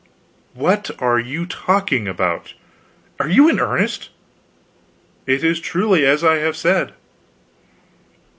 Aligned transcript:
"What 0.55 0.89
are 0.97 1.19
you 1.19 1.45
talking 1.45 2.07
about? 2.07 2.55
Are 3.19 3.29
you 3.29 3.47
in 3.47 3.59
earnest?" 3.59 4.09
"It 5.27 5.43
is 5.43 5.59
truly 5.59 6.07
as 6.07 6.23
I 6.23 6.37
have 6.37 6.57
said." 6.57 6.93